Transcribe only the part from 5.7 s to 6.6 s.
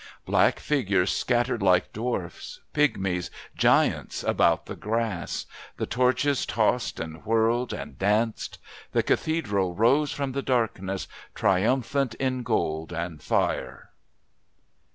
The torches